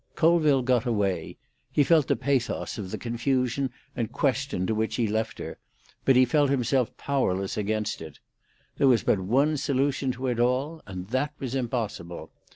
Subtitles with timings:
[0.15, 1.37] Colville got away.
[1.71, 5.59] He felt the pathos of the confusion and question to which he left her,
[6.05, 8.17] but he felt himself powerless against it.
[8.77, 12.31] There was but one solution to it all, and that was impossible.